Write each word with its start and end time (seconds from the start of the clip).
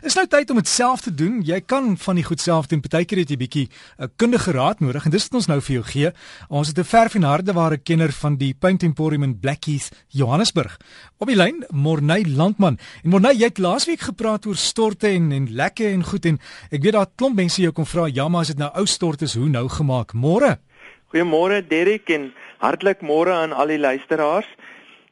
Dis 0.00 0.14
nou 0.16 0.24
tyd 0.32 0.50
om 0.50 0.56
dit 0.56 0.68
self 0.68 1.02
te 1.04 1.10
doen. 1.12 1.42
Jy 1.44 1.58
kan 1.68 1.90
van 2.00 2.16
die 2.16 2.24
goed 2.24 2.40
self 2.40 2.70
doen. 2.70 2.80
Partykeer 2.80 3.20
het 3.20 3.30
jy 3.30 3.36
bietjie 3.36 3.66
'n 3.68 4.04
uh, 4.04 4.08
kundige 4.16 4.52
raad 4.56 4.80
nodig 4.80 5.04
en 5.04 5.10
dis 5.10 5.28
wat 5.28 5.34
ons 5.34 5.46
nou 5.46 5.60
vir 5.60 5.74
jou 5.74 5.84
gee. 5.84 6.12
Ons 6.48 6.68
het 6.68 6.78
'n 6.78 6.84
verf 6.84 7.14
en 7.14 7.22
hardeware 7.22 7.76
kenner 7.76 8.12
van 8.12 8.36
die 8.36 8.54
Paint 8.54 8.82
Emporium 8.82 9.22
in 9.22 9.38
Blackheath, 9.40 9.90
Johannesburg. 10.08 10.78
Op 11.18 11.26
die 11.26 11.36
lyn, 11.36 11.64
Morney 11.68 12.24
Landman. 12.24 12.78
En 13.04 13.10
Morney, 13.10 13.34
jy 13.34 13.44
het 13.44 13.58
laasweek 13.58 14.00
gepraat 14.00 14.46
oor 14.46 14.56
storte 14.56 15.08
en 15.08 15.32
en 15.32 15.52
lekke 15.52 15.86
en 15.86 16.04
goed 16.04 16.24
en 16.24 16.38
ek 16.70 16.82
weet 16.82 16.92
daar 16.92 17.06
klomp 17.16 17.36
mense 17.36 17.60
jou 17.60 17.72
kom 17.72 17.86
vra, 17.86 18.06
"Ja, 18.06 18.28
maar 18.28 18.40
as 18.40 18.48
dit 18.48 18.58
nou 18.58 18.70
ou 18.74 18.86
stort 18.86 19.22
is, 19.22 19.34
hoe 19.34 19.48
nou 19.48 19.68
gemaak?" 19.68 20.14
Môre. 20.14 20.58
Goeiemôre 21.12 21.66
Derek 21.68 22.08
en 22.08 22.32
hartlik 22.58 23.00
môre 23.02 23.32
aan 23.32 23.52
al 23.52 23.66
die 23.66 23.78
luisteraars. 23.78 24.46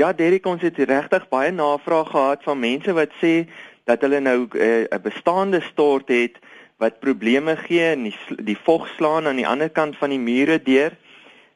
Ja, 0.00 0.12
Derek, 0.12 0.46
ons 0.46 0.62
het 0.62 0.78
regtig 0.78 1.28
baie 1.28 1.50
navraag 1.52 2.08
gehad 2.10 2.42
van 2.42 2.58
mense 2.58 2.92
wat 2.92 3.10
sê 3.20 3.46
dat 3.84 4.00
hulle 4.00 4.20
nou 4.20 4.46
eh, 4.50 4.86
'n 4.90 4.94
uh, 4.94 5.02
bestaande 5.02 5.60
stort 5.60 6.08
het 6.08 6.38
wat 6.76 7.00
probleme 7.00 7.56
gee 7.56 7.84
en 7.94 8.02
die, 8.02 8.16
die 8.42 8.58
vog 8.58 8.88
slaan 8.88 9.26
aan 9.26 9.36
die 9.36 9.46
ander 9.46 9.70
kant 9.70 9.96
van 9.96 10.10
die 10.10 10.18
mure 10.18 10.62
deur. 10.62 10.96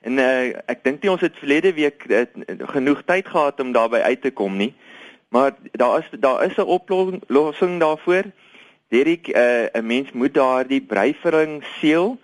En 0.00 0.18
uh, 0.18 0.54
ek 0.70 0.84
dink 0.84 1.02
nie 1.02 1.10
ons 1.10 1.20
het 1.20 1.38
verlede 1.38 1.72
week 1.74 2.04
uh, 2.06 2.26
genoeg 2.74 3.02
tyd 3.04 3.28
gehad 3.28 3.60
om 3.60 3.72
daarby 3.72 3.96
uit 4.06 4.20
te 4.22 4.30
kom 4.30 4.56
nie. 4.56 4.74
Maar 5.34 5.56
daar 5.72 5.98
is 5.98 6.08
daar 6.20 6.44
is 6.44 6.56
'n 6.56 6.70
oplossing 6.78 7.80
daarvoor. 7.80 8.24
Derek, 8.88 9.26
'n 9.28 9.70
uh, 9.74 9.82
mens 9.82 10.12
moet 10.12 10.34
daardie 10.34 10.80
breivering 10.80 11.64
seël. 11.80 12.18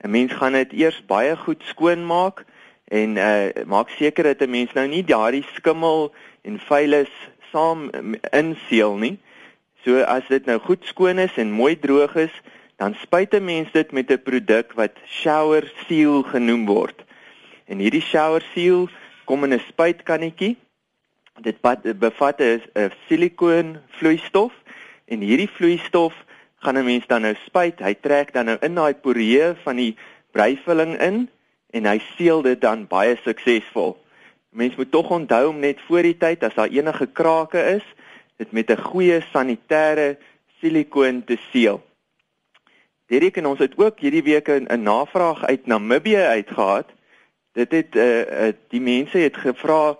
'n 0.00 0.10
Mens 0.10 0.32
gaan 0.32 0.52
dit 0.52 0.72
eers 0.72 1.04
baie 1.06 1.36
goed 1.36 1.62
skoon 1.64 2.06
maak 2.06 2.44
en 2.88 3.16
uh, 3.16 3.64
maak 3.66 3.88
seker 3.88 4.24
dat 4.24 4.40
'n 4.40 4.50
mens 4.50 4.72
nou 4.72 4.86
nie 4.88 5.04
daardie 5.04 5.44
skimmel 5.54 6.14
en 6.42 6.58
vuilis 6.58 7.12
saam 7.52 7.90
inseël 8.30 8.96
nie. 8.96 9.18
So 9.88 10.02
as 10.04 10.26
dit 10.28 10.44
nou 10.44 10.58
goed 10.60 10.82
skoon 10.84 11.16
is 11.16 11.32
en 11.40 11.48
mooi 11.48 11.72
droog 11.80 12.12
is, 12.20 12.32
dan 12.76 12.92
spuit 13.00 13.32
'n 13.32 13.44
mens 13.44 13.72
dit 13.72 13.92
met 13.92 14.10
'n 14.12 14.20
produk 14.22 14.72
wat 14.76 14.92
shower 15.06 15.64
seal 15.86 16.22
genoem 16.22 16.66
word. 16.66 17.04
En 17.64 17.78
hierdie 17.78 18.04
shower 18.04 18.44
seal 18.52 18.88
kom 19.24 19.44
in 19.44 19.54
'n 19.54 19.64
spuitkannetjie. 19.68 20.56
Dit 21.40 21.56
bevat 21.98 22.40
'n 22.40 22.92
silikoon 23.08 23.78
vloeistof 23.88 24.52
en 25.06 25.20
hierdie 25.20 25.50
vloeistof 25.56 26.14
gaan 26.60 26.76
'n 26.76 26.84
mens 26.84 27.06
dan 27.06 27.22
nou 27.22 27.34
spuit. 27.46 27.80
Hy 27.80 27.94
trek 27.94 28.32
dan 28.32 28.44
nou 28.44 28.58
in 28.60 28.74
daai 28.74 28.94
poree 28.94 29.54
van 29.64 29.76
die 29.76 29.96
breivulling 30.32 31.00
in 31.00 31.30
en 31.70 31.84
hy 31.84 31.98
seël 32.16 32.42
dit 32.42 32.60
dan 32.60 32.86
baie 32.86 33.16
suksesvol. 33.24 33.96
Mens 34.50 34.76
moet 34.76 34.90
tog 34.90 35.10
onthou 35.10 35.48
om 35.48 35.58
net 35.58 35.80
voor 35.80 36.02
die 36.02 36.16
tyd 36.16 36.42
as 36.42 36.54
daar 36.54 36.68
enige 36.68 37.06
krake 37.06 37.60
is, 37.76 37.84
dit 38.38 38.52
met 38.52 38.70
'n 38.70 38.82
goeie 38.90 39.20
sanitêre 39.32 40.16
silikoon 40.60 41.24
te 41.24 41.36
seël. 41.50 41.82
Derek 43.06 43.36
en 43.36 43.46
ons 43.46 43.58
het 43.58 43.76
ook 43.76 44.00
hierdie 44.00 44.22
week 44.22 44.48
'n 44.48 44.82
navraag 44.82 45.44
uit 45.44 45.66
Namibië 45.66 46.24
uitgehad. 46.38 46.86
Dit 47.52 47.72
het 47.72 47.94
uh, 47.94 48.20
uh, 48.20 48.52
die 48.68 48.80
mense 48.80 49.18
het 49.18 49.36
gevra 49.36 49.96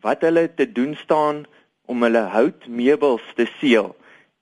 wat 0.00 0.20
hulle 0.20 0.54
te 0.54 0.72
doen 0.72 0.94
staan 0.94 1.44
om 1.84 2.02
hulle 2.02 2.18
houtmeubels 2.18 3.22
te 3.34 3.46
seël. 3.58 3.96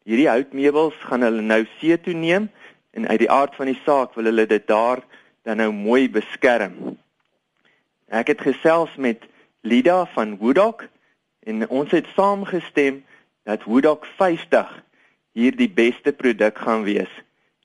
Hierdie 0.05 0.29
houtmeubels 0.29 0.95
gaan 0.95 1.23
hulle 1.23 1.41
nou 1.41 1.67
see 1.79 2.01
toe 2.01 2.15
neem 2.15 2.51
en 2.91 3.09
uit 3.09 3.19
die 3.19 3.31
aard 3.31 3.55
van 3.55 3.67
die 3.67 3.81
saak 3.85 4.15
wil 4.15 4.25
hulle 4.25 4.47
dit 4.47 4.67
daar 4.67 5.03
dan 5.43 5.57
nou 5.57 5.73
mooi 5.73 6.11
beskerm. 6.11 6.99
Ek 8.09 8.27
het 8.27 8.41
gesels 8.41 8.97
met 8.97 9.25
Lida 9.61 10.05
van 10.15 10.37
Woodok 10.37 10.85
en 11.47 11.69
ons 11.69 11.91
het 11.91 12.07
saamgestem 12.15 13.03
dat 13.45 13.65
Woodok 13.65 14.07
50 14.17 14.83
hier 15.33 15.57
die 15.57 15.71
beste 15.71 16.13
produk 16.13 16.59
gaan 16.59 16.85
wees. 16.85 17.11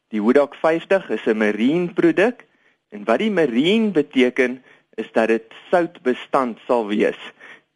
Die 0.10 0.22
Woodok 0.22 0.56
50 0.56 1.10
is 1.10 1.26
'n 1.26 1.38
marine 1.38 1.94
produk 1.94 2.46
en 2.90 3.04
wat 3.04 3.20
die 3.20 3.32
marine 3.32 3.92
beteken 3.92 4.64
is 4.96 5.12
dat 5.12 5.28
dit 5.28 5.54
soutbestand 5.70 6.60
sal 6.66 6.88
wees. 6.88 7.20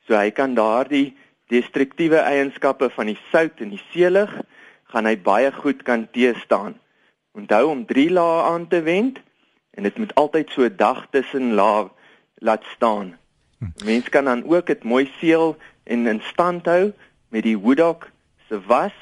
So 0.08 0.16
hy 0.16 0.32
kan 0.32 0.56
daardie 0.56 1.18
destruktiewe 1.52 2.18
eienskappe 2.18 2.90
van 2.90 3.12
die 3.12 3.20
sout 3.32 3.60
en 3.60 3.70
die 3.70 3.84
seelig 3.92 4.32
gaan 4.92 5.06
hy 5.06 5.18
baie 5.18 5.52
goed 5.52 5.84
kan 5.84 6.08
teestaan. 6.12 6.80
Onthou 7.38 7.70
om 7.70 7.86
3 7.86 8.10
lae 8.12 8.44
aan 8.44 8.68
te 8.68 8.82
wend 8.82 9.20
en 9.72 9.84
dit 9.84 9.98
moet 9.98 10.16
altyd 10.16 10.50
so 10.50 10.68
dag 10.70 11.08
tussen 11.12 11.54
lae 11.54 11.90
laat 12.36 12.64
staan. 12.76 13.18
Hm. 13.60 13.86
Mens 13.86 14.10
kan 14.10 14.26
dan 14.26 14.44
ook 14.44 14.68
dit 14.68 14.84
mooi 14.84 15.06
seël 15.20 15.58
en 15.84 16.08
in 16.08 16.22
stand 16.22 16.66
hou 16.66 16.92
met 17.32 17.44
die 17.48 17.58
woodok 17.58 18.10
se 18.48 18.60
was 18.68 18.96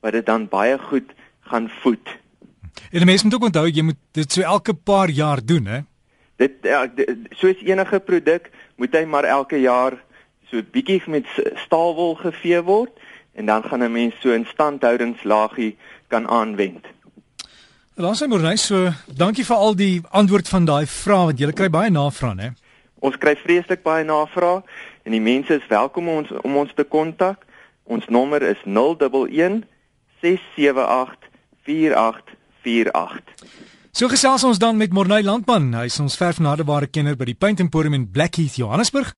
wat 0.00 0.16
dit 0.16 0.26
dan 0.26 0.48
baie 0.48 0.78
goed 0.78 1.12
gaan 1.50 1.68
voed. 1.82 2.16
En 2.90 3.02
die 3.02 3.08
mense 3.08 3.24
moet 3.24 3.34
ook 3.34 3.48
onthou 3.50 3.66
jy 3.68 3.82
moet 3.82 4.00
dit 4.16 4.32
so 4.32 4.42
elke 4.42 4.74
paar 4.74 5.10
jaar 5.10 5.44
doen 5.44 5.66
hè. 5.66 5.80
Dit 6.36 6.64
ja, 6.68 6.84
soos 7.40 7.62
enige 7.64 8.00
produk 8.00 8.50
moet 8.76 8.92
hy 8.92 9.04
maar 9.08 9.24
elke 9.24 9.60
jaar 9.60 9.96
so 10.50 10.62
bietjie 10.72 11.00
met 11.10 11.28
staalwol 11.64 12.14
gevee 12.20 12.60
word 12.62 12.92
en 13.36 13.46
dan 13.46 13.64
gaan 13.64 13.82
'n 13.82 13.92
mens 13.92 14.14
so 14.20 14.28
'n 14.28 14.44
instandhoudingslaagie 14.44 15.76
kan 16.08 16.28
aanwend. 16.28 16.84
Laat 17.96 18.16
sy 18.16 18.26
môre 18.26 18.56
so 18.56 18.92
dankie 19.08 19.44
vir 19.44 19.56
al 19.56 19.74
die 19.76 20.02
antwoord 20.10 20.48
van 20.48 20.64
daai 20.64 20.86
vrae 20.86 21.24
want 21.26 21.38
jy 21.40 21.52
kry 21.52 21.68
baie 21.68 21.90
navrae 21.90 22.40
hè. 22.40 22.50
Ons 23.00 23.16
kry 23.16 23.36
vreeslik 23.36 23.82
baie 23.82 24.04
navrae 24.04 24.62
en 25.04 25.12
die 25.12 25.20
mense 25.20 25.54
is 25.54 25.66
welkom 25.68 26.08
om 26.08 26.16
ons 26.16 26.30
om 26.42 26.56
ons 26.56 26.74
te 26.74 26.84
kontak. 26.84 27.45
Ons 27.86 28.06
nommer 28.10 28.42
is 28.42 28.58
011 28.64 29.62
678 30.20 31.30
4848. 31.66 33.22
So 33.96 34.10
gesels 34.12 34.44
ons 34.44 34.58
dan 34.58 34.76
met 34.76 34.92
Morney 34.92 35.22
Landman. 35.22 35.70
Hy 35.72 35.86
is 35.88 36.00
ons 36.02 36.18
verfnadebare 36.20 36.90
kenner 36.92 37.16
by 37.16 37.30
die 37.30 37.38
Paint 37.38 37.62
Emporium 37.62 37.94
in 37.96 38.10
Blackheath, 38.12 38.58
Johannesburg. 38.58 39.14